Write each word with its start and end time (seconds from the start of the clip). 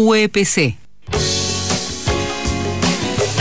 UEPC. 0.00 0.76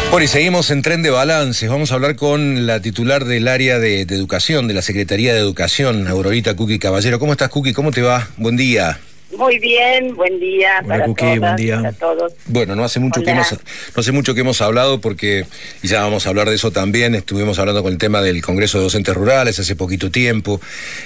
Bueno, 0.10 0.24
y 0.24 0.28
seguimos 0.28 0.72
en 0.72 0.82
tren 0.82 1.04
de 1.04 1.12
balances. 1.12 1.70
Vamos 1.70 1.92
a 1.92 1.94
hablar 1.94 2.16
con 2.16 2.66
la 2.66 2.82
titular 2.82 3.26
del 3.26 3.48
área 3.48 3.78
de, 3.78 4.02
educación, 4.02 4.68
de 4.68 4.74
la 4.74 4.82
Secretaría 4.82 5.36
de 5.36 5.40
Educación, 5.40 6.08
Aurorita 6.08 6.56
Cookie 6.56 6.80
Caballero. 6.80 7.20
¿Cómo 7.20 7.34
estás, 7.34 7.50
Cookie? 7.50 7.74
¿Cómo 7.74 7.92
te 7.92 8.02
va? 8.02 8.28
Buen 8.38 8.58
día. 8.58 9.00
Muy 9.36 9.60
bien, 9.60 10.16
buen 10.16 10.40
día 10.40 10.84
para, 10.88 11.06
todos. 11.94 12.34
Bueno, 12.46 12.76
no 12.76 12.86
hace 12.86 13.00
mucho 13.00 13.22
que 13.22 13.32
hemos 13.32 13.52
no 13.52 13.60
hace 14.00 14.12
mucho 14.14 14.34
que 14.34 14.42
hemos 14.42 14.62
hablado 14.62 15.02
porque 15.02 15.46
y 15.84 15.88
ya 15.90 16.02
vamos 16.02 16.26
a 16.26 16.30
hablar 16.30 16.48
de 16.48 16.56
eso 16.56 16.72
también. 16.72 17.14
Estuvimos 17.14 17.60
hablando 17.60 17.84
con 17.84 17.92
el 17.92 17.98
tema 17.98 18.22
del 18.22 18.42
Congreso 18.42 18.78
de 18.78 18.86
Docentes 18.86 19.14
Rurales 19.14 19.60
hace 19.60 19.76
poquito 19.76 20.12
tiempo. 20.12 20.62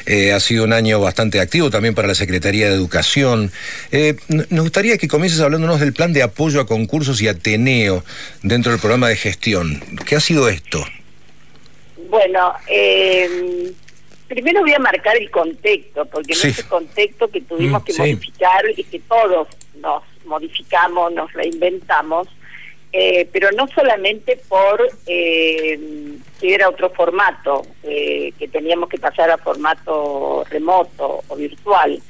Eh, 0.06 0.34
ha 0.34 0.40
sido 0.40 0.66
un 0.66 0.74
año 0.74 1.02
bastante 1.02 1.40
activo 1.40 1.72
también 1.72 1.96
para 1.96 2.08
la 2.08 2.16
Secretaría 2.16 2.70
de 2.70 2.76
Educación. 2.76 3.52
Eh, 3.92 4.16
nos 4.50 4.66
gustaría 4.66 5.00
que 5.00 5.08
comiences 5.08 5.42
hablándonos 5.42 5.80
del 5.80 5.94
plan 5.94 6.14
de 6.14 6.22
apoyo 6.22 6.62
a 6.62 6.68
concursos 6.68 7.22
y 7.22 7.28
Ateneo 7.28 8.04
dentro 8.44 8.72
del 8.72 8.80
programa 8.80 9.10
de 9.10 9.16
gestión. 9.16 9.84
¿Qué 10.06 10.16
ha 10.16 10.20
sido 10.20 10.48
esto? 10.48 10.86
Bueno, 12.10 12.54
eh, 12.68 13.72
primero 14.32 14.62
voy 14.62 14.74
a 14.74 14.80
marcar 14.80 15.18
el 15.18 15.30
contexto, 15.30 16.06
porque 16.06 16.32
en 16.32 16.50
ese 16.50 16.66
contexto 16.66 17.28
que 17.28 17.42
tuvimos 17.42 17.82
mm, 17.82 17.86
que 17.86 17.94
modificar 17.98 18.64
y 18.78 18.84
que 18.86 19.00
todos 19.00 19.50
nos 19.82 20.04
modificamos, 20.24 21.12
nos 21.12 21.34
reinventamos, 21.34 22.30
eh, 22.94 23.28
pero 23.34 23.52
no 23.52 23.68
solamente 23.68 24.40
por 24.48 24.90
eh, 25.06 25.78
que 26.40 26.54
era 26.54 26.70
otro 26.70 26.90
formato, 26.92 27.66
eh, 27.84 28.32
que 28.40 28.48
teníamos 28.48 28.88
que 28.88 29.00
pasar 29.00 29.30
a 29.30 29.38
formato 29.38 30.46
remoto 30.50 31.24
o 31.28 31.36
virtual, 31.36 32.02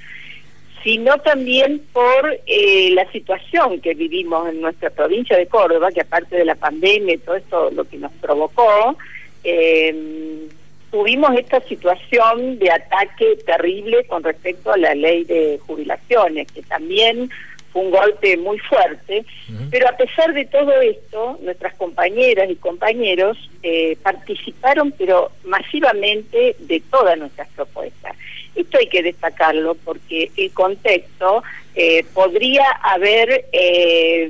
sino 0.84 1.18
también 1.20 1.82
por 1.92 2.40
la 2.48 3.12
situación 3.12 3.82
que 3.82 3.94
vivimos 3.94 4.48
en 4.50 4.62
nuestra 4.62 4.92
provincia 4.92 5.38
de 5.38 5.48
Córdoba, 5.48 5.92
que 5.92 6.02
aparte 6.02 6.36
de 6.36 6.46
la 6.46 6.56
pandemia 6.56 7.16
y 7.16 7.18
todo 7.20 7.36
esto 7.36 7.72
lo 7.72 7.84
que 7.84 7.98
nos 7.98 8.12
provocó, 8.14 8.98
eh, 9.44 10.48
tuvimos 10.92 11.36
esta 11.38 11.62
situación 11.62 12.60
de 12.60 12.72
ataque 12.72 13.38
terrible 13.46 14.04
con 14.06 14.24
respecto 14.24 14.72
a 14.72 14.78
la 14.78 14.94
ley 14.94 15.24
de 15.24 15.60
jubilaciones, 15.66 16.52
que 16.52 16.62
también 16.64 17.30
fue 17.72 17.84
un 17.84 17.92
golpe 17.92 18.36
muy 18.36 18.60
fuerte, 18.60 19.26
pero 19.70 19.88
a 19.88 19.96
pesar 19.96 20.34
de 20.34 20.46
todo 20.46 20.82
esto, 20.82 21.40
nuestras 21.42 21.74
compañeras 21.76 22.50
y 22.50 22.56
compañeros 22.56 23.38
eh, 23.64 23.98
participaron, 24.04 24.92
pero 24.92 25.32
masivamente, 25.46 26.58
de 26.60 26.84
todas 26.92 27.18
nuestras 27.18 27.48
propuestas. 27.50 28.18
Esto 28.56 28.78
hay 28.78 28.88
que 28.88 29.02
destacarlo 29.02 29.76
porque 29.76 30.30
el 30.36 30.52
contexto 30.52 31.44
eh, 31.76 32.04
podría 32.14 32.66
haber 32.82 33.46
eh, 33.52 34.30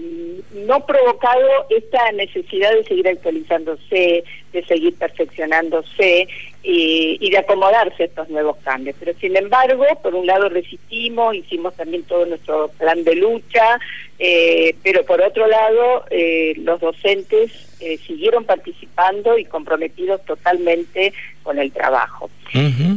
no 0.53 0.85
provocado 0.85 1.47
esta 1.69 2.11
necesidad 2.11 2.71
de 2.73 2.83
seguir 2.83 3.07
actualizándose, 3.07 4.23
de 4.51 4.65
seguir 4.65 4.95
perfeccionándose 4.95 6.27
y, 6.63 7.29
de 7.29 7.37
acomodarse 7.37 8.03
a 8.03 8.05
estos 8.05 8.29
nuevos 8.29 8.57
cambios. 8.57 8.95
Pero 8.99 9.17
sin 9.19 9.35
embargo, 9.35 9.85
por 10.03 10.13
un 10.13 10.27
lado 10.27 10.49
resistimos, 10.49 11.35
hicimos 11.35 11.75
también 11.75 12.03
todo 12.03 12.25
nuestro 12.25 12.69
plan 12.77 13.03
de 13.03 13.15
lucha, 13.15 13.79
eh, 14.19 14.75
pero 14.83 15.03
por 15.05 15.21
otro 15.21 15.47
lado 15.47 16.05
eh, 16.09 16.53
los 16.57 16.79
docentes 16.79 17.51
eh, 17.79 17.97
siguieron 18.05 18.43
participando 18.45 19.37
y 19.37 19.45
comprometidos 19.45 20.23
totalmente 20.25 21.13
con 21.43 21.57
el 21.57 21.71
trabajo. 21.71 22.29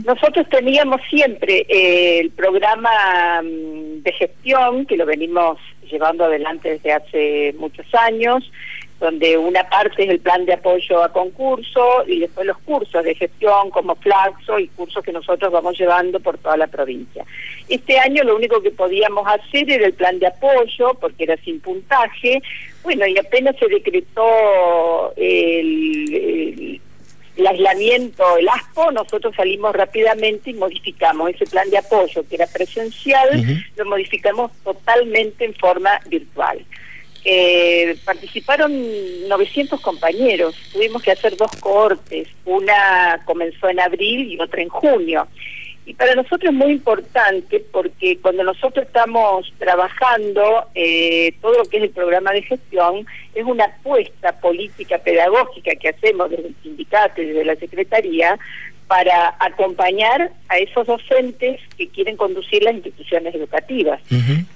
Nosotros 0.04 0.48
teníamos 0.48 1.00
siempre 1.08 1.64
el 1.68 2.30
programa 2.30 3.40
mm, 3.40 4.02
de 4.02 4.12
gestión 4.12 4.33
que 4.86 4.96
lo 4.96 5.06
venimos 5.06 5.58
llevando 5.90 6.24
adelante 6.24 6.70
desde 6.70 6.92
hace 6.92 7.54
muchos 7.58 7.86
años, 7.94 8.50
donde 9.00 9.36
una 9.36 9.68
parte 9.68 10.04
es 10.04 10.10
el 10.10 10.20
plan 10.20 10.44
de 10.44 10.54
apoyo 10.54 11.02
a 11.02 11.12
concurso 11.12 12.04
y 12.06 12.20
después 12.20 12.46
los 12.46 12.58
cursos 12.58 13.04
de 13.04 13.14
gestión 13.14 13.70
como 13.70 13.94
Flaxo 13.96 14.58
y 14.58 14.68
cursos 14.68 15.02
que 15.04 15.12
nosotros 15.12 15.52
vamos 15.52 15.78
llevando 15.78 16.20
por 16.20 16.38
toda 16.38 16.56
la 16.56 16.66
provincia. 16.66 17.24
Este 17.68 17.98
año 17.98 18.22
lo 18.24 18.36
único 18.36 18.62
que 18.62 18.70
podíamos 18.70 19.26
hacer 19.26 19.70
era 19.70 19.86
el 19.86 19.94
plan 19.94 20.18
de 20.18 20.26
apoyo 20.26 20.94
porque 21.00 21.24
era 21.24 21.36
sin 21.38 21.60
puntaje. 21.60 22.40
Bueno, 22.82 23.06
y 23.06 23.18
apenas 23.18 23.56
se 23.58 23.66
decretó 23.68 25.12
el, 25.16 26.80
aislamiento, 27.46 28.36
el 28.36 28.48
ASPO, 28.48 28.92
nosotros 28.92 29.34
salimos 29.34 29.74
rápidamente 29.74 30.50
y 30.50 30.54
modificamos 30.54 31.30
ese 31.30 31.46
plan 31.46 31.68
de 31.70 31.78
apoyo 31.78 32.26
que 32.28 32.36
era 32.36 32.46
presencial, 32.46 33.28
lo 33.76 33.84
modificamos 33.86 34.52
totalmente 34.62 35.44
en 35.44 35.54
forma 35.54 36.00
virtual. 36.06 36.64
Eh, 37.26 37.96
participaron 38.04 38.72
900 39.28 39.80
compañeros, 39.80 40.54
tuvimos 40.72 41.02
que 41.02 41.10
hacer 41.10 41.36
dos 41.36 41.50
cohortes, 41.58 42.28
una 42.44 43.22
comenzó 43.24 43.68
en 43.68 43.80
abril 43.80 44.30
y 44.30 44.38
otra 44.38 44.62
en 44.62 44.68
junio. 44.68 45.26
Y 45.86 45.94
para 45.94 46.14
nosotros 46.14 46.44
es 46.44 46.52
muy 46.52 46.72
importante 46.72 47.62
porque 47.70 48.18
cuando 48.18 48.42
nosotros 48.42 48.86
estamos 48.86 49.52
trabajando 49.58 50.66
eh, 50.74 51.34
todo 51.42 51.58
lo 51.58 51.64
que 51.64 51.76
es 51.76 51.82
el 51.84 51.90
programa 51.90 52.32
de 52.32 52.42
gestión, 52.42 53.06
es 53.34 53.44
una 53.44 53.64
apuesta 53.64 54.32
política 54.40 54.98
pedagógica 54.98 55.74
que 55.74 55.90
hacemos 55.90 56.30
desde 56.30 56.48
el 56.48 56.54
sindicato 56.62 57.20
y 57.20 57.26
desde 57.26 57.44
la 57.44 57.56
Secretaría 57.56 58.38
para 58.86 59.34
acompañar 59.40 60.30
a 60.48 60.58
esos 60.58 60.86
docentes 60.86 61.60
que 61.76 61.88
quieren 61.88 62.16
conducir 62.16 62.62
las 62.62 62.74
instituciones 62.74 63.34
educativas, 63.34 64.00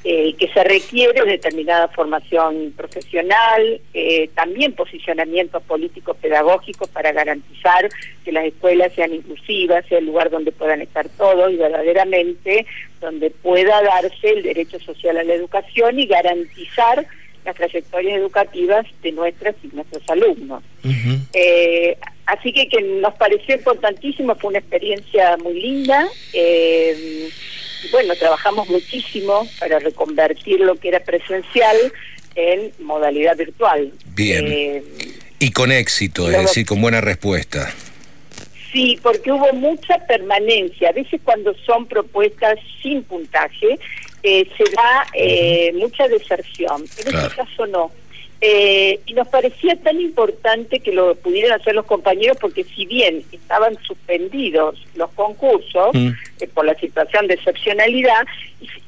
eh, 0.05 0.35
que 0.35 0.49
se 0.49 0.65
requiere 0.65 1.25
determinada 1.25 1.89
formación 1.89 2.73
profesional, 2.77 3.81
eh, 3.95 4.29
también 4.35 4.75
posicionamientos 4.75 5.63
políticos 5.63 6.17
pedagógicos 6.21 6.89
para 6.89 7.13
garantizar 7.13 7.89
que 8.25 8.33
las 8.33 8.45
escuelas 8.45 8.93
sean 8.95 9.15
inclusivas, 9.15 9.87
sea 9.87 9.99
el 9.99 10.07
lugar 10.07 10.31
donde 10.31 10.53
puedan 10.53 10.83
estar 10.83 11.09
todos 11.09 11.51
y 11.51 11.57
verdaderamente 11.57 12.67
donde 13.01 13.31
pueda 13.31 13.83
darse 13.83 14.31
el 14.31 14.43
derecho 14.43 14.79
social 14.81 15.17
a 15.17 15.25
la 15.25 15.35
educación 15.35 15.99
y 15.99 16.07
garantizar 16.07 17.07
las 17.45 17.57
trayectorias 17.57 18.19
educativas 18.19 18.87
de 19.03 19.13
nuestras 19.13 19.55
y 19.63 19.75
nuestros 19.75 20.03
alumnos. 20.11 20.63
eh, 21.33 21.97
Así 22.29 22.53
que, 22.53 22.69
que 22.69 22.83
nos 22.83 23.15
pareció 23.15 23.55
importantísimo, 23.55 24.35
fue 24.35 24.51
una 24.51 24.59
experiencia 24.59 25.39
muy 25.39 25.55
linda. 25.61 26.07
Eh, 26.35 27.31
bueno, 27.91 28.15
trabajamos 28.17 28.69
muchísimo 28.69 29.49
para 29.59 29.79
reconvertir 29.79 30.61
lo 30.61 30.77
que 30.77 30.89
era 30.89 31.01
presencial 31.01 31.77
en 32.35 32.71
modalidad 32.81 33.35
virtual. 33.35 33.91
Bien. 34.15 34.45
Eh, 34.47 34.83
y 35.39 35.51
con 35.53 35.73
éxito, 35.73 36.31
es 36.31 36.39
decir, 36.39 36.67
con 36.67 36.83
buena 36.83 37.01
respuesta. 37.01 37.73
Sí, 38.73 38.99
porque 39.03 39.33
hubo 39.33 39.51
mucha 39.55 39.99
permanencia. 40.07 40.91
A 40.91 40.93
veces 40.93 41.23
cuando 41.25 41.55
son 41.65 41.87
propuestas 41.87 42.59
sin 42.83 43.05
puntaje, 43.05 43.79
eh, 44.23 44.47
se 44.55 44.65
da 44.75 45.07
eh, 45.15 45.73
mucha 45.77 46.07
deserción. 46.09 46.83
En 46.83 47.17
este 47.17 47.37
caso 47.37 47.67
no 47.69 47.91
eh, 48.41 49.01
y 49.07 49.15
nos 49.15 49.27
parecía 49.29 49.75
tan 49.77 50.01
importante 50.01 50.79
que 50.79 50.93
lo 50.93 51.17
pudieran 51.17 51.61
hacer 51.61 51.75
los 51.75 51.87
compañeros 51.87 52.37
porque 52.41 52.63
si 52.63 52.87
bien 52.87 53.25
estaban 53.33 53.77
suspendidos 53.83 54.79
los 54.95 55.11
concursos 55.11 55.91
mm. 55.93 56.09
eh, 56.41 56.49
por 56.55 56.65
la 56.65 56.75
situación 56.77 57.27
de 57.27 57.35
excepcionalidad, 57.35 58.27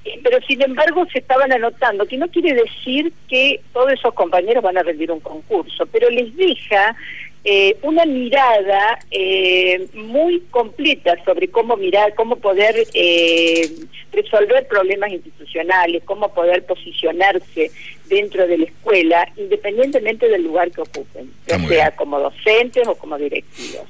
eh, 0.04 0.20
pero 0.22 0.40
sin 0.46 0.62
embargo 0.62 1.04
se 1.12 1.18
estaban 1.18 1.52
anotando, 1.52 2.06
que 2.06 2.16
no 2.16 2.28
quiere 2.28 2.54
decir 2.54 3.12
que 3.28 3.60
todos 3.72 3.92
esos 3.92 4.14
compañeros 4.14 4.62
van 4.62 4.78
a 4.78 4.82
rendir 4.82 5.10
un 5.10 5.20
concurso, 5.20 5.84
pero 5.86 6.08
les 6.10 6.34
deja 6.36 6.96
eh, 7.42 7.78
una 7.80 8.04
mirada 8.04 8.98
eh, 9.10 9.88
muy 9.94 10.40
completa 10.50 11.14
sobre 11.24 11.48
cómo 11.48 11.74
mirar, 11.78 12.14
cómo 12.14 12.36
poder 12.36 12.86
eh, 12.92 13.70
resolver 14.12 14.68
problemas 14.68 15.10
institucionales, 15.10 16.02
cómo 16.04 16.34
poder 16.34 16.66
posicionarse 16.66 17.70
dentro 18.10 18.46
de 18.46 18.58
la 18.58 18.64
escuela, 18.64 19.26
independientemente 19.36 20.28
del 20.28 20.42
lugar 20.42 20.70
que 20.70 20.82
ocupen, 20.82 21.30
ya 21.46 21.58
sea 21.66 21.90
como 21.92 22.18
docentes 22.18 22.86
o 22.86 22.94
como 22.96 23.16
directivos. 23.16 23.86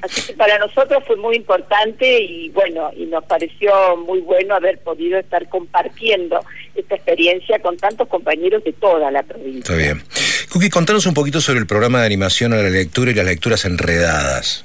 Así 0.00 0.22
que 0.28 0.32
para 0.34 0.58
nosotros 0.58 1.02
fue 1.06 1.16
muy 1.16 1.36
importante 1.36 2.22
y 2.22 2.48
bueno, 2.50 2.90
y 2.96 3.04
nos 3.06 3.24
pareció 3.24 3.96
muy 3.96 4.20
bueno 4.20 4.54
haber 4.54 4.78
podido 4.78 5.18
estar 5.18 5.48
compartiendo 5.48 6.40
esta 6.74 6.94
experiencia 6.94 7.58
con 7.58 7.76
tantos 7.76 8.08
compañeros 8.08 8.62
de 8.64 8.72
toda 8.72 9.10
la 9.10 9.22
provincia. 9.24 9.58
Está 9.58 9.76
bien. 9.76 10.02
Cookie, 10.50 10.70
contanos 10.70 11.04
un 11.06 11.14
poquito 11.14 11.40
sobre 11.40 11.58
el 11.58 11.66
programa 11.66 12.00
de 12.00 12.06
animación 12.06 12.52
a 12.52 12.56
la 12.56 12.70
lectura 12.70 13.10
y 13.10 13.14
las 13.14 13.26
lecturas 13.26 13.64
enredadas. 13.64 14.64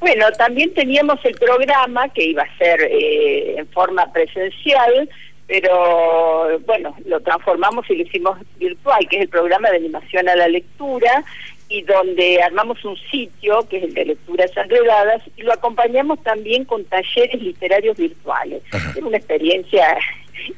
Bueno, 0.00 0.26
también 0.32 0.74
teníamos 0.74 1.18
el 1.24 1.34
programa 1.34 2.08
que 2.10 2.24
iba 2.24 2.42
a 2.42 2.58
ser 2.58 2.80
eh, 2.82 3.58
en 3.58 3.66
forma 3.68 4.12
presencial, 4.12 5.08
pero 5.46 6.58
bueno, 6.66 6.96
lo 7.06 7.20
transformamos 7.20 7.88
y 7.90 7.96
lo 7.96 8.02
hicimos 8.02 8.38
virtual, 8.56 9.06
que 9.08 9.16
es 9.16 9.22
el 9.22 9.28
programa 9.28 9.70
de 9.70 9.76
animación 9.76 10.28
a 10.28 10.34
la 10.34 10.48
lectura, 10.48 11.24
y 11.68 11.82
donde 11.82 12.40
armamos 12.42 12.84
un 12.84 12.96
sitio 13.10 13.66
que 13.68 13.78
es 13.78 13.84
el 13.84 13.94
de 13.94 14.04
lecturas 14.06 14.50
enredadas 14.56 15.22
y 15.36 15.42
lo 15.42 15.52
acompañamos 15.52 16.22
también 16.22 16.64
con 16.64 16.84
talleres 16.84 17.42
literarios 17.42 17.96
virtuales. 17.96 18.62
Es 18.96 19.02
una 19.02 19.16
experiencia 19.16 19.98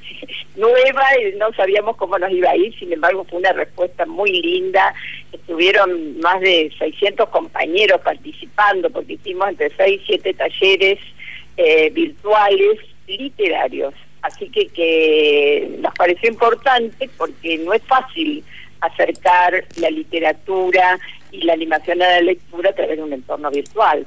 nueva 0.56 1.02
y 1.18 1.36
no 1.36 1.50
sabíamos 1.54 1.96
cómo 1.96 2.18
nos 2.18 2.30
iba 2.30 2.50
a 2.50 2.56
ir, 2.56 2.78
sin 2.78 2.92
embargo 2.92 3.24
fue 3.24 3.38
una 3.38 3.52
respuesta 3.52 4.04
muy 4.04 4.30
linda. 4.42 4.94
Estuvieron 5.32 6.20
más 6.20 6.40
de 6.40 6.70
600 6.78 7.28
compañeros 7.30 8.00
participando 8.02 8.90
porque 8.90 9.14
hicimos 9.14 9.48
entre 9.48 9.70
6 9.70 10.02
y 10.02 10.06
7 10.06 10.34
talleres 10.34 10.98
eh, 11.56 11.90
virtuales 11.90 12.80
literarios. 13.06 13.94
Así 14.22 14.48
que, 14.48 14.66
que 14.68 15.76
nos 15.80 15.94
pareció 15.94 16.28
importante 16.28 17.08
porque 17.16 17.58
no 17.58 17.72
es 17.72 17.82
fácil 17.82 18.44
acercar 18.80 19.64
la 19.76 19.90
literatura 19.90 20.98
y 21.30 21.42
la 21.42 21.52
animación 21.52 22.02
a 22.02 22.08
la 22.08 22.20
lectura 22.22 22.70
a 22.70 22.74
través 22.74 22.96
de 22.96 23.02
un 23.02 23.12
entorno 23.12 23.50
virtual. 23.50 24.06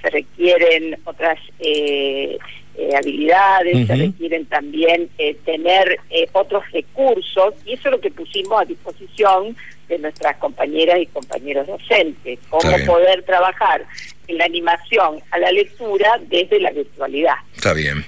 Se 0.00 0.10
requieren 0.10 0.98
otras 1.04 1.38
eh, 1.58 2.38
eh, 2.76 2.90
habilidades, 2.96 3.86
se 3.86 3.96
requieren 3.96 4.44
también 4.46 5.08
eh, 5.18 5.34
tener 5.44 5.98
otros 6.32 6.70
recursos 6.72 7.54
y 7.64 7.72
eso 7.74 7.88
es 7.88 7.92
lo 7.92 8.00
que 8.00 8.10
pusimos 8.10 8.60
a 8.60 8.64
disposición 8.64 9.56
de 9.88 9.98
nuestras 9.98 10.36
compañeras 10.36 10.98
y 11.00 11.06
compañeros 11.06 11.66
docentes, 11.66 12.38
cómo 12.50 12.76
poder 12.86 13.22
trabajar 13.22 13.84
la 14.28 14.44
animación 14.44 15.20
a 15.30 15.38
la 15.38 15.50
lectura 15.52 16.20
desde 16.28 16.60
la 16.60 16.70
virtualidad. 16.70 17.34
Está 17.54 17.72
bien. 17.72 18.04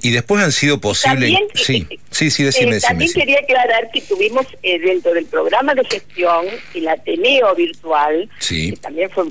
Y 0.00 0.10
después 0.10 0.42
han 0.42 0.52
sido 0.52 0.80
posibles... 0.80 1.36
sí, 1.54 1.86
sí, 2.10 2.30
sí, 2.30 2.44
decime, 2.44 2.76
eh, 2.76 2.80
También 2.80 3.12
quería 3.12 3.40
aclarar 3.40 3.90
que 3.90 4.00
tuvimos 4.02 4.46
eh, 4.62 4.78
dentro 4.78 5.12
del 5.12 5.26
programa 5.26 5.74
de 5.74 5.84
gestión 5.84 6.46
el 6.74 6.88
Ateneo 6.88 7.54
Virtual, 7.56 8.28
que 8.46 8.78
también 8.80 9.10
fue 9.10 9.24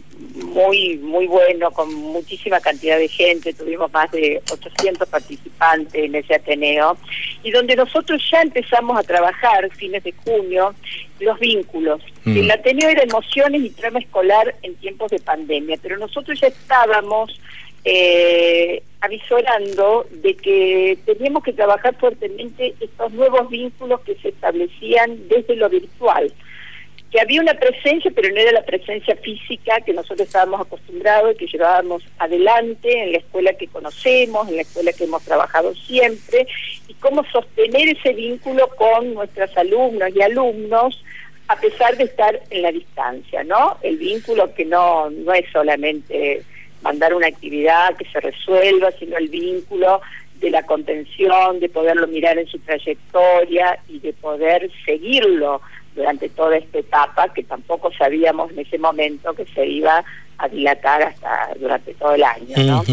muy 0.43 0.97
muy 0.97 1.27
bueno, 1.27 1.71
con 1.71 1.93
muchísima 1.93 2.59
cantidad 2.59 2.97
de 2.97 3.07
gente, 3.07 3.53
tuvimos 3.53 3.91
más 3.93 4.11
de 4.11 4.41
800 4.51 5.07
participantes 5.07 5.93
en 5.93 6.15
ese 6.15 6.35
Ateneo, 6.35 6.97
y 7.43 7.51
donde 7.51 7.75
nosotros 7.75 8.21
ya 8.29 8.41
empezamos 8.41 8.97
a 8.99 9.03
trabajar, 9.03 9.69
fines 9.75 10.03
de 10.03 10.13
junio, 10.23 10.75
los 11.19 11.39
vínculos. 11.39 12.01
Mm. 12.25 12.37
El 12.37 12.51
Ateneo 12.51 12.89
era 12.89 13.03
emociones 13.03 13.61
y 13.61 13.69
trama 13.69 13.99
escolar 13.99 14.53
en 14.63 14.75
tiempos 14.75 15.11
de 15.11 15.19
pandemia, 15.19 15.77
pero 15.81 15.97
nosotros 15.97 16.39
ya 16.39 16.47
estábamos 16.47 17.39
eh, 17.89 18.84
avisorando 19.00 20.06
de 20.12 20.36
que 20.36 20.98
teníamos 21.06 21.42
que 21.42 21.54
trabajar 21.54 21.95
fuertemente 21.95 22.75
estos 22.81 23.13
nuevos 23.13 23.50
vínculos 23.50 24.01
que 24.01 24.16
se 24.16 24.28
establecían 24.28 25.30
desde 25.30 25.56
lo 25.56 25.69
virtual, 25.69 26.34
que 27.10 27.22
había 27.22 27.39
una 27.39 27.54
presencia, 27.54 28.12
pero 28.13 28.30
no 28.30 28.42
era 28.42 28.51
la 28.51 28.66
presencia 28.66 29.16
física 29.16 29.80
que 29.86 29.94
nosotros 29.94 30.28
estábamos 30.28 30.60
acostumbrados 30.60 31.31
y 31.31 31.38
que 31.38 31.48
llevábamos 31.48 32.04
adelante 32.18 33.04
en 33.04 33.13
la 33.13 33.19
escuela 33.19 33.54
que 33.54 33.68
conocemos, 33.68 34.50
en 34.50 34.57
la 34.57 34.63
escuela 34.63 34.92
que 34.92 35.06
hemos 35.06 35.24
trabajado 35.24 35.74
siempre, 35.74 36.45
y 36.89 36.94
cómo 36.95 37.24
sostener 37.31 37.88
ese 37.88 38.12
vínculo 38.12 38.68
con 38.75 39.13
nuestros 39.13 39.56
alumnos 39.56 40.10
y 40.13 40.22
alumnos 40.22 41.01
a 41.48 41.56
pesar 41.56 41.95
de 41.95 42.04
estar 42.04 42.38
en 42.50 42.62
la 42.63 42.74
distancia, 42.74 43.45
¿no? 43.45 43.78
El 43.81 43.95
vínculo 43.95 44.54
que 44.54 44.66
no, 44.66 45.10
no 45.10 45.31
es 45.34 45.45
solamente 45.54 46.44
mandar 46.81 47.13
una 47.13 47.27
actividad 47.27 47.95
que 47.95 48.06
se 48.06 48.19
resuelva, 48.19 48.91
sino 49.00 49.18
el 49.18 49.29
vínculo 49.29 50.01
de 50.39 50.51
la 50.51 50.63
contención, 50.63 51.59
de 51.59 51.69
poderlo 51.69 52.07
mirar 52.07 52.38
en 52.38 52.47
su 52.47 52.59
trayectoria 52.59 53.79
y 53.88 54.00
de 54.00 54.13
poder 54.13 54.69
seguirlo 54.85 55.62
durante 55.95 56.29
toda 56.29 56.57
esta 56.57 56.77
etapa 56.77 57.33
que 57.33 57.44
tampoco 57.44 57.91
sabíamos 57.91 58.51
en 58.51 58.59
ese 58.59 58.77
momento 58.77 59.33
que 59.33 59.45
se 59.45 59.65
iba 59.65 60.03
a 60.38 60.47
dilatar 60.47 61.01
hasta 61.01 61.50
durante 61.59 61.94
todo 61.95 62.13
el 62.13 62.24
año, 62.24 62.56
¿no? 62.57 62.83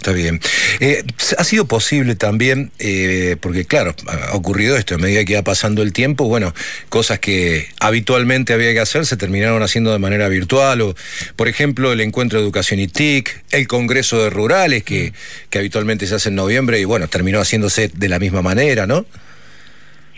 Está 0.00 0.12
bien. 0.12 0.40
Eh, 0.80 1.04
ha 1.36 1.44
sido 1.44 1.66
posible 1.66 2.14
también, 2.14 2.72
eh, 2.78 3.36
porque 3.38 3.66
claro, 3.66 3.94
ha 4.06 4.34
ocurrido 4.34 4.78
esto, 4.78 4.94
a 4.94 4.98
medida 4.98 5.26
que 5.26 5.34
iba 5.34 5.42
pasando 5.42 5.82
el 5.82 5.92
tiempo, 5.92 6.24
bueno, 6.24 6.54
cosas 6.88 7.18
que 7.18 7.66
habitualmente 7.80 8.54
había 8.54 8.72
que 8.72 8.80
hacer 8.80 9.04
se 9.04 9.18
terminaron 9.18 9.62
haciendo 9.62 9.92
de 9.92 9.98
manera 9.98 10.28
virtual, 10.28 10.80
o 10.80 10.94
por 11.36 11.48
ejemplo 11.48 11.92
el 11.92 12.00
encuentro 12.00 12.38
de 12.38 12.46
educación 12.46 12.80
y 12.80 12.88
TIC, 12.88 13.44
el 13.50 13.68
Congreso 13.68 14.24
de 14.24 14.30
Rurales, 14.30 14.84
que, 14.84 15.12
que 15.50 15.58
habitualmente 15.58 16.06
se 16.06 16.14
hace 16.14 16.30
en 16.30 16.36
noviembre 16.36 16.80
y 16.80 16.86
bueno, 16.86 17.06
terminó 17.08 17.38
haciéndose 17.38 17.88
de 17.88 18.08
la 18.08 18.18
misma 18.18 18.40
manera, 18.40 18.86
¿no? 18.86 19.04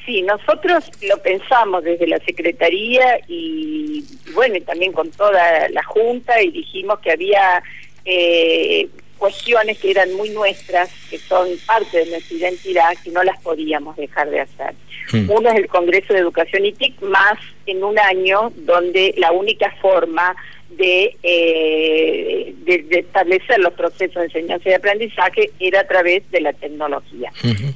Sí, 0.06 0.22
nosotros 0.22 0.84
lo 1.08 1.18
pensamos 1.18 1.82
desde 1.82 2.06
la 2.06 2.20
Secretaría 2.20 3.18
y, 3.26 4.04
bueno, 4.32 4.60
también 4.64 4.92
con 4.92 5.10
toda 5.10 5.68
la 5.70 5.82
Junta 5.82 6.40
y 6.40 6.52
dijimos 6.52 7.00
que 7.00 7.10
había 7.10 7.64
eh, 8.04 8.88
cuestiones 9.22 9.78
que 9.78 9.92
eran 9.92 10.12
muy 10.14 10.30
nuestras, 10.30 10.90
que 11.08 11.16
son 11.16 11.46
parte 11.64 11.98
de 11.98 12.06
nuestra 12.06 12.36
identidad, 12.36 12.90
que 13.04 13.12
no 13.12 13.22
las 13.22 13.40
podíamos 13.40 13.96
dejar 13.96 14.28
de 14.28 14.40
hacer. 14.40 14.74
Hmm. 15.12 15.30
Uno 15.30 15.48
es 15.48 15.54
el 15.54 15.68
Congreso 15.68 16.12
de 16.12 16.18
Educación 16.18 16.66
y 16.66 16.72
TIC, 16.72 17.00
más 17.02 17.38
en 17.66 17.84
un 17.84 17.96
año 18.00 18.50
donde 18.56 19.14
la 19.18 19.30
única 19.30 19.70
forma 19.80 20.34
de, 20.70 21.16
eh, 21.22 22.52
de, 22.64 22.98
establecer 22.98 23.60
los 23.60 23.74
procesos 23.74 24.16
de 24.16 24.24
enseñanza 24.24 24.68
y 24.68 24.72
aprendizaje 24.72 25.52
era 25.60 25.82
a 25.82 25.86
través 25.86 26.28
de 26.32 26.40
la 26.40 26.52
tecnología. 26.54 27.30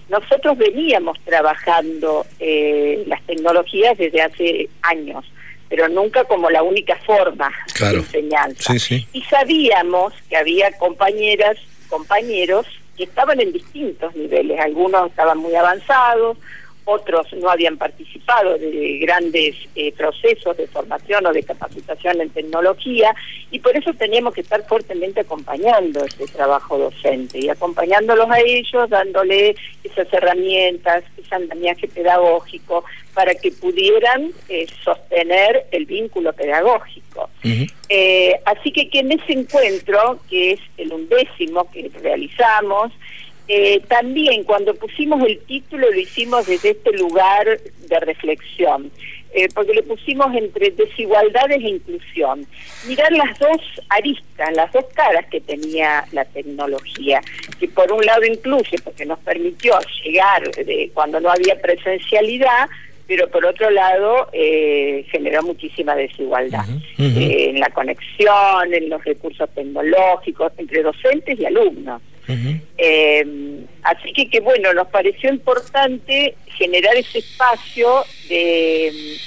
Nosotros 0.08 0.58
veníamos 0.58 1.16
trabajando 1.20 2.26
eh, 2.40 3.04
las 3.06 3.22
tecnologías 3.22 3.96
desde 3.96 4.20
hace 4.20 4.68
años 4.82 5.24
pero 5.68 5.88
nunca 5.88 6.24
como 6.24 6.50
la 6.50 6.62
única 6.62 6.96
forma 7.06 7.50
de 7.78 7.96
enseñanza. 7.96 8.74
Y 9.12 9.22
sabíamos 9.22 10.12
que 10.28 10.36
había 10.36 10.70
compañeras, 10.78 11.56
compañeros 11.88 12.66
que 12.96 13.04
estaban 13.04 13.40
en 13.40 13.52
distintos 13.52 14.14
niveles, 14.14 14.58
algunos 14.60 15.10
estaban 15.10 15.38
muy 15.38 15.54
avanzados, 15.54 16.38
otros 16.86 17.26
no 17.34 17.50
habían 17.50 17.76
participado 17.76 18.56
de 18.58 18.98
grandes 19.02 19.56
eh, 19.74 19.92
procesos 19.92 20.56
de 20.56 20.68
formación 20.68 21.26
o 21.26 21.32
de 21.32 21.42
capacitación 21.42 22.20
en 22.20 22.30
tecnología 22.30 23.14
y 23.50 23.58
por 23.58 23.76
eso 23.76 23.92
teníamos 23.94 24.34
que 24.34 24.40
estar 24.40 24.64
fuertemente 24.66 25.20
acompañando 25.20 26.04
este 26.04 26.26
trabajo 26.28 26.78
docente 26.78 27.40
y 27.40 27.48
acompañándolos 27.48 28.30
a 28.30 28.40
ellos, 28.40 28.88
dándole 28.88 29.56
esas 29.82 30.12
herramientas, 30.12 31.02
ese 31.18 31.34
andamiaje 31.34 31.88
pedagógico 31.88 32.84
para 33.14 33.34
que 33.34 33.50
pudieran 33.50 34.30
eh, 34.48 34.66
sostener 34.84 35.66
el 35.72 35.86
vínculo 35.86 36.32
pedagógico. 36.32 37.28
Eh, 37.88 38.38
así 38.44 38.70
que, 38.72 38.88
que 38.88 39.00
en 39.00 39.12
ese 39.12 39.32
encuentro, 39.32 40.20
que 40.28 40.52
es 40.52 40.60
el 40.76 40.92
undécimo 40.92 41.70
que 41.70 41.90
realizamos, 42.02 42.92
eh, 43.48 43.80
también 43.86 44.42
cuando 44.42 44.74
pusimos 44.74 45.22
el 45.22 45.38
título 45.40 45.88
lo 45.90 45.98
hicimos 45.98 46.46
desde 46.46 46.70
este 46.70 46.92
lugar 46.92 47.60
de 47.88 48.00
reflexión, 48.00 48.90
eh, 49.32 49.48
porque 49.54 49.72
le 49.72 49.84
pusimos 49.84 50.34
entre 50.34 50.70
desigualdades 50.72 51.58
e 51.62 51.68
inclusión. 51.68 52.44
Mirar 52.88 53.12
las 53.12 53.38
dos 53.38 53.60
aristas, 53.88 54.52
las 54.54 54.72
dos 54.72 54.86
caras 54.94 55.26
que 55.30 55.40
tenía 55.40 56.04
la 56.12 56.24
tecnología, 56.24 57.20
que 57.60 57.68
por 57.68 57.92
un 57.92 58.04
lado 58.04 58.24
incluye 58.24 58.78
porque 58.82 59.06
nos 59.06 59.20
permitió 59.20 59.78
llegar 60.02 60.50
de 60.50 60.90
cuando 60.92 61.20
no 61.20 61.30
había 61.30 61.60
presencialidad, 61.60 62.68
pero 63.06 63.28
por 63.30 63.46
otro 63.46 63.70
lado 63.70 64.28
eh, 64.32 65.06
generó 65.12 65.44
muchísima 65.44 65.94
desigualdad 65.94 66.64
en 66.98 67.60
la 67.60 67.70
conexión, 67.70 68.74
en 68.74 68.88
los 68.88 69.04
recursos 69.04 69.48
tecnológicos, 69.54 70.52
entre 70.58 70.82
docentes 70.82 71.38
y 71.38 71.44
alumnos. 71.44 72.02
Eh, 72.28 73.24
así 73.82 74.12
que, 74.12 74.28
que 74.28 74.40
bueno, 74.40 74.72
nos 74.74 74.88
pareció 74.88 75.30
importante 75.30 76.34
generar 76.56 76.96
ese 76.96 77.18
espacio 77.18 78.04
de, 78.28 79.18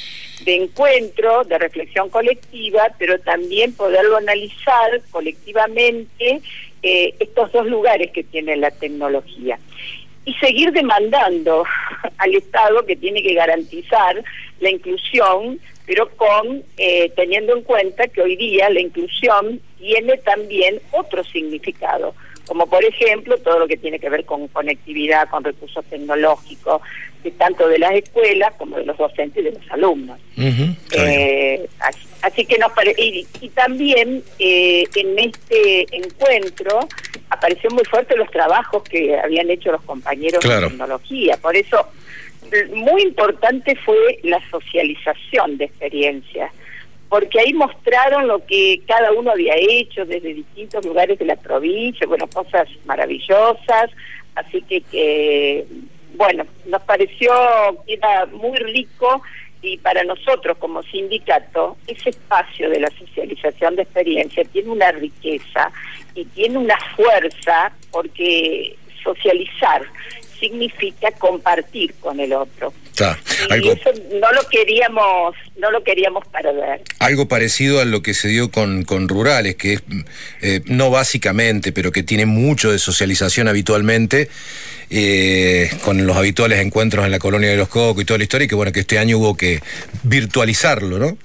encuentro, 0.46 1.44
de 1.44 1.58
reflexión 1.58 2.10
colectiva, 2.10 2.92
pero 2.98 3.20
también 3.20 3.74
poderlo 3.74 4.18
analizar 4.18 5.02
colectivamente 5.12 6.42
eh, 6.84 7.14
estos 7.20 7.52
dos 7.52 7.68
lugares 7.68 8.12
que 8.12 8.24
tiene 8.24 8.58
la 8.58 8.72
tecnología. 8.72 9.60
Y 10.26 10.34
seguir 10.34 10.72
demandando 10.72 11.64
al 12.18 12.36
Estado 12.36 12.86
que 12.86 12.96
tiene 12.96 13.24
que 13.24 13.34
garantizar 13.34 14.22
la 14.60 14.70
inclusión, 14.70 15.60
pero 15.86 16.10
con 16.18 16.64
eh, 16.78 17.12
teniendo 17.16 17.56
en 17.56 17.64
cuenta 17.64 18.08
que 18.08 18.22
hoy 18.22 18.36
día 18.36 18.70
la 18.70 18.82
inclusión 18.82 19.62
tiene 19.80 20.18
también 20.18 20.82
otro 20.92 21.24
significado 21.24 22.14
como 22.50 22.66
por 22.66 22.84
ejemplo 22.84 23.38
todo 23.38 23.60
lo 23.60 23.68
que 23.68 23.78
tiene 23.78 24.00
que 24.00 24.10
ver 24.10 24.26
con 24.26 24.48
conectividad, 24.48 25.30
con 25.30 25.44
recursos 25.44 25.86
tecnológicos, 25.86 26.82
de 27.24 27.30
tanto 27.30 27.68
de 27.68 27.78
las 27.78 27.92
escuelas 27.94 28.56
como 28.58 28.78
de 28.78 28.86
los 28.86 28.98
docentes 28.98 29.38
y 29.38 29.46
de 29.46 29.52
los 29.52 29.72
alumnos. 29.72 30.20
Eh, 30.36 31.70
así, 32.22 32.46
que 32.46 32.58
nos 32.58 32.72
y, 32.98 33.28
y 33.40 33.50
también 33.50 34.24
eh, 34.40 34.84
en 34.96 35.20
este 35.20 35.86
encuentro 35.96 36.80
apareció 37.30 37.70
muy 37.70 37.86
fuerte 37.86 38.18
los 38.18 38.32
trabajos 38.32 38.82
que 38.82 39.16
habían 39.20 39.52
hecho 39.52 39.72
los 39.72 39.84
compañeros 39.84 40.44
de 40.44 40.60
tecnología, 40.60 41.38
por 41.38 41.56
eso 41.56 41.86
muy 42.74 43.04
importante 43.04 43.76
fue 43.76 44.20
la 44.24 44.42
socialización 44.50 45.58
de 45.58 45.66
experiencias, 45.66 46.52
porque 47.10 47.40
ahí 47.40 47.54
mostraron 47.54 48.28
lo 48.28 48.46
que 48.46 48.82
cada 48.88 49.12
uno 49.12 49.32
había 49.32 49.56
hecho 49.56 50.06
desde 50.06 50.34
distintos 50.34 50.86
lugares 50.86 51.18
de 51.18 51.26
la 51.26 51.36
provincia, 51.36 52.08
bueno, 52.08 52.28
cosas 52.28 52.68
maravillosas, 52.86 53.90
así 54.36 54.62
que, 54.62 54.82
que 54.82 55.66
bueno, 56.16 56.46
nos 56.68 56.82
pareció 56.84 57.32
que 57.86 57.96
era 57.96 58.28
muy 58.28 58.58
rico 58.58 59.22
y 59.62 59.78
para 59.78 60.04
nosotros 60.04 60.58
como 60.58 60.84
sindicato, 60.84 61.78
ese 61.88 62.12
espacio 62.12 62.70
de 62.70 62.80
la 62.80 62.90
socialización 62.92 63.76
de 63.76 63.82
experiencia 63.82 64.46
tiene 64.46 64.70
una 64.70 64.92
riqueza 64.92 65.72
y 66.16 66.24
tiene 66.26 66.60
una 66.60 66.78
fuerza 66.96 67.72
porque 67.92 68.78
socializar 69.04 69.82
significa 70.40 71.12
compartir 71.12 71.94
con 72.00 72.20
el 72.20 72.34
otro. 72.34 72.74
y 73.62 73.70
eso 73.70 73.92
no 74.20 74.32
lo 74.32 74.48
queríamos, 74.50 75.36
no 75.58 75.72
lo 75.72 75.84
queríamos 75.84 76.26
perder. 76.28 76.82
Algo 77.00 77.28
parecido 77.28 77.82
a 77.82 77.86
lo 77.86 78.02
que 78.02 78.14
se 78.14 78.28
dio 78.28 78.52
con, 78.52 78.84
con 78.84 79.08
Rurales, 79.08 79.56
que 79.56 79.74
es 79.74 79.84
eh, 80.42 80.62
no 80.66 80.90
básicamente, 80.90 81.72
pero 81.72 81.92
que 81.92 82.04
tiene 82.04 82.26
mucho 82.26 82.72
de 82.72 82.80
socialización 82.80 83.48
habitualmente, 83.48 84.30
eh, 84.90 85.70
con 85.84 86.06
los 86.08 86.18
habituales 86.18 86.60
encuentros 86.60 87.06
en 87.06 87.12
la 87.12 87.20
colonia 87.20 87.50
de 87.50 87.58
los 87.58 87.70
Cocos 87.70 88.02
y 88.02 88.06
toda 88.06 88.18
la 88.18 88.24
historia, 88.24 88.46
y 88.46 88.48
que 88.48 88.56
bueno, 88.56 88.72
que 88.72 88.82
este 88.82 88.98
año 88.98 89.18
hubo 89.18 89.38
que 89.38 89.62
virtualizarlo, 90.04 91.00
¿no? 91.00 91.18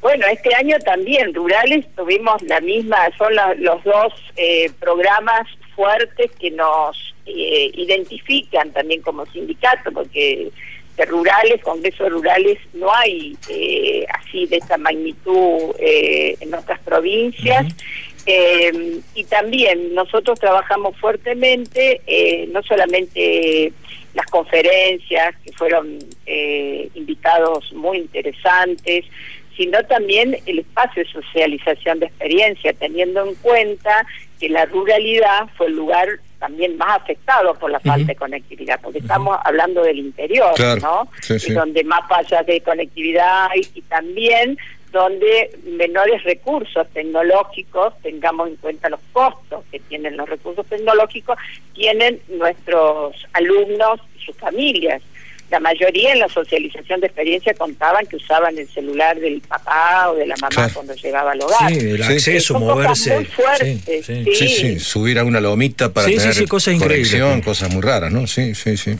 Bueno, 0.00 0.26
este 0.26 0.54
año 0.54 0.78
también, 0.78 1.34
Rurales, 1.34 1.84
tuvimos 1.96 2.40
la 2.42 2.60
misma, 2.60 2.96
son 3.18 3.34
los 3.58 3.82
dos 3.84 4.12
eh, 4.36 4.70
programas 4.78 5.48
fuertes 5.74 6.30
que 6.40 6.50
nos 6.52 7.14
eh, 7.28 7.70
identifican 7.74 8.72
también 8.72 9.02
como 9.02 9.26
sindicato, 9.26 9.92
porque 9.92 10.50
de 10.96 11.04
rurales, 11.04 11.62
congresos 11.62 12.10
rurales, 12.10 12.58
no 12.72 12.92
hay 12.92 13.36
eh, 13.48 14.04
así 14.14 14.46
de 14.46 14.56
esta 14.56 14.78
magnitud 14.78 15.74
eh, 15.78 16.36
en 16.40 16.54
otras 16.54 16.80
provincias. 16.80 17.66
y 19.14 19.24
también 19.24 19.94
nosotros 19.94 20.38
trabajamos 20.38 20.96
fuertemente, 20.98 22.02
no 22.52 22.62
solamente 22.62 23.72
las 24.14 24.26
conferencias, 24.26 25.34
que 25.44 25.52
fueron 25.52 25.98
invitados 26.94 27.72
muy 27.72 27.98
interesantes, 27.98 29.06
sino 29.56 29.82
también 29.84 30.36
el 30.46 30.60
espacio 30.60 31.04
de 31.04 31.10
socialización 31.10 31.98
de 31.98 32.06
experiencia, 32.06 32.72
teniendo 32.74 33.26
en 33.26 33.34
cuenta 33.36 34.06
que 34.38 34.48
la 34.48 34.64
ruralidad 34.66 35.48
fue 35.56 35.66
el 35.66 35.74
lugar 35.74 36.20
también 36.38 36.76
más 36.76 37.00
afectado 37.02 37.54
por 37.54 37.70
la 37.70 37.80
falta 37.80 38.06
de 38.06 38.16
conectividad, 38.16 38.80
porque 38.80 38.98
estamos 38.98 39.38
hablando 39.44 39.82
del 39.82 39.98
interior, 39.98 40.54
¿no? 40.80 41.08
Donde 41.54 41.84
más 41.84 42.08
fallas 42.08 42.46
de 42.46 42.60
conectividad 42.60 43.48
y, 43.54 43.82
también 43.82 44.56
donde 44.92 45.50
menores 45.64 46.22
recursos 46.24 46.88
tecnológicos, 46.94 47.92
tengamos 48.02 48.48
en 48.48 48.56
cuenta 48.56 48.88
los 48.88 49.00
costos 49.12 49.64
que 49.70 49.80
tienen 49.80 50.16
los 50.16 50.28
recursos 50.28 50.66
tecnológicos, 50.66 51.36
tienen 51.74 52.20
nuestros 52.28 53.14
alumnos 53.34 54.00
y 54.18 54.24
sus 54.24 54.36
familias 54.36 55.02
la 55.50 55.60
mayoría 55.60 56.12
en 56.12 56.18
la 56.18 56.28
socialización 56.28 57.00
de 57.00 57.06
experiencia 57.06 57.54
contaban 57.54 58.06
que 58.06 58.16
usaban 58.16 58.58
el 58.58 58.68
celular 58.68 59.18
del 59.18 59.40
papá 59.40 60.10
o 60.10 60.14
de 60.14 60.26
la 60.26 60.36
mamá 60.36 60.68
cuando 60.72 60.94
llegaba 60.94 61.32
al 61.32 61.40
hogar. 61.40 61.72
Sí, 61.72 61.78
el 61.78 62.02
acceso, 62.02 62.58
moverse. 62.58 63.14
Muy 63.14 63.24
fuertes, 63.24 64.06
sí, 64.06 64.24
sí. 64.34 64.48
sí, 64.48 64.78
subir 64.78 65.18
a 65.18 65.24
una 65.24 65.40
lomita 65.40 65.92
para 65.92 66.06
tener 66.06 66.48
cosas 66.48 66.78
conexión, 66.78 67.40
cosas 67.40 67.72
muy 67.72 67.82
raras, 67.82 68.12
¿no? 68.12 68.26
Sí, 68.26 68.54
sí, 68.54 68.76
sí. 68.76 68.94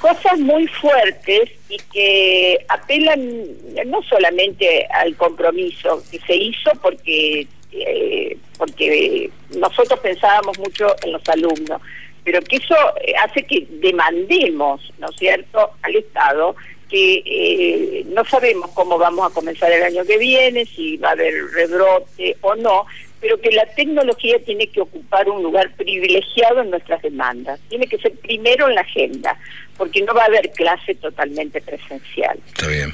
Cosas 0.00 0.38
muy 0.38 0.66
fuertes 0.66 1.50
y 1.68 1.78
que 1.92 2.58
apelan 2.68 3.44
no 3.86 4.02
solamente 4.02 4.86
al 4.86 5.16
compromiso 5.16 6.02
que 6.10 6.18
se 6.26 6.34
hizo 6.34 6.70
porque 6.82 7.46
eh, 7.72 8.36
porque 8.56 9.30
nosotros 9.58 9.98
pensábamos 10.00 10.58
mucho 10.58 10.94
en 11.02 11.12
los 11.12 11.28
alumnos, 11.28 11.80
pero 12.24 12.40
que 12.42 12.56
eso 12.56 12.74
eh, 13.02 13.14
hace 13.22 13.44
que 13.44 13.66
demandemos, 13.70 14.92
¿no 14.98 15.08
es 15.10 15.16
cierto?, 15.16 15.72
al 15.82 15.96
Estado 15.96 16.56
que 16.88 17.22
eh, 17.24 18.04
no 18.06 18.24
sabemos 18.24 18.70
cómo 18.72 18.98
vamos 18.98 19.30
a 19.30 19.34
comenzar 19.34 19.72
el 19.72 19.82
año 19.82 20.04
que 20.04 20.18
viene, 20.18 20.64
si 20.66 20.96
va 20.96 21.08
a 21.08 21.12
haber 21.12 21.34
rebrote 21.52 22.36
o 22.40 22.54
no, 22.54 22.86
pero 23.20 23.40
que 23.40 23.50
la 23.52 23.64
tecnología 23.74 24.38
tiene 24.44 24.66
que 24.66 24.82
ocupar 24.82 25.28
un 25.30 25.42
lugar 25.42 25.72
privilegiado 25.76 26.60
en 26.60 26.70
nuestras 26.70 27.00
demandas, 27.00 27.58
tiene 27.70 27.86
que 27.86 27.96
ser 27.98 28.12
primero 28.16 28.68
en 28.68 28.74
la 28.74 28.82
agenda, 28.82 29.38
porque 29.78 30.02
no 30.02 30.14
va 30.14 30.24
a 30.24 30.26
haber 30.26 30.50
clase 30.52 30.94
totalmente 30.96 31.60
presencial. 31.62 32.38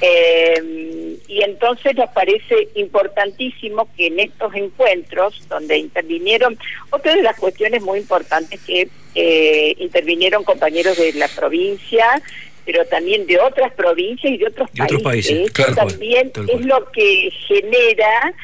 Eh, 0.00 1.18
y 1.26 1.42
entonces 1.42 1.96
nos 1.96 2.10
parece 2.10 2.68
importantísimo 2.76 3.88
que 3.96 4.06
en 4.06 4.20
estos 4.20 4.54
encuentros 4.54 5.48
donde 5.48 5.78
intervinieron, 5.78 6.56
otra 6.90 7.16
de 7.16 7.22
las 7.22 7.36
cuestiones 7.38 7.82
muy 7.82 7.98
importantes 7.98 8.60
que 8.60 8.88
eh, 9.14 9.74
intervinieron 9.78 10.44
compañeros 10.44 10.96
de 10.96 11.12
la 11.14 11.28
provincia, 11.28 12.22
pero 12.64 12.84
también 12.86 13.26
de 13.26 13.38
otras 13.38 13.72
provincias 13.72 14.32
y 14.32 14.38
de 14.38 14.46
otros 14.46 14.70
países. 15.02 15.52
también 15.74 16.30
es 16.48 16.64
lo 16.64 16.90
que 16.92 17.30
genera 17.48 18.34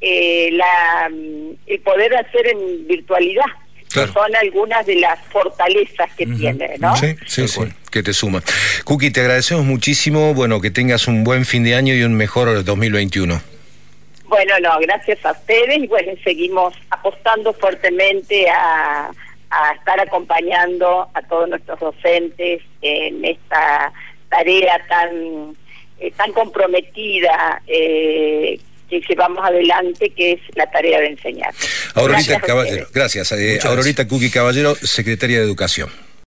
eh, 0.00 0.50
la, 0.52 1.10
el 1.66 1.80
poder 1.80 2.16
hacer 2.16 2.48
en 2.48 2.86
virtualidad. 2.86 3.46
son 3.88 4.36
algunas 4.36 4.84
de 4.86 4.96
las 4.96 5.18
fortalezas 5.30 6.10
que 6.16 6.26
tiene, 6.26 6.76
¿no? 6.78 6.96
Sí, 6.96 7.16
sí, 7.26 7.48
sí, 7.48 7.60
que 7.90 8.02
te 8.02 8.12
suma. 8.12 8.42
Cookie, 8.84 9.10
te 9.10 9.20
agradecemos 9.20 9.64
muchísimo, 9.64 10.34
bueno, 10.34 10.60
que 10.60 10.70
tengas 10.70 11.08
un 11.08 11.24
buen 11.24 11.44
fin 11.44 11.64
de 11.64 11.74
año 11.74 11.94
y 11.94 12.02
un 12.02 12.14
mejor 12.14 12.64
2021. 12.64 13.40
Bueno, 14.28 14.54
no, 14.60 14.78
gracias 14.80 15.24
a 15.24 15.32
ustedes 15.32 15.78
y 15.78 15.86
bueno, 15.86 16.12
seguimos 16.22 16.74
apostando 16.90 17.54
fuertemente 17.54 18.46
a, 18.50 19.10
a 19.50 19.72
estar 19.72 19.98
acompañando 20.00 21.08
a 21.14 21.22
todos 21.22 21.48
nuestros 21.48 21.80
docentes 21.80 22.62
en 22.82 23.24
esta 23.24 23.92
tarea 24.28 24.80
tan, 24.88 25.56
eh, 26.00 26.12
tan 26.16 26.32
comprometida 26.32 27.62
eh, 27.66 28.60
que 28.88 29.00
llevamos 29.08 29.44
adelante, 29.44 30.10
que 30.10 30.32
es 30.32 30.40
la 30.54 30.70
tarea 30.70 31.00
de 31.00 31.08
enseñar. 31.08 31.54
Aurorita 31.94 32.40
Caballero, 32.40 32.86
gracias. 32.92 33.32
Eh, 33.32 33.58
Aurorita 33.64 34.06
Cuqui 34.06 34.30
Caballero, 34.30 34.74
secretaria 34.76 35.38
de 35.38 35.44
Educación. 35.44 35.90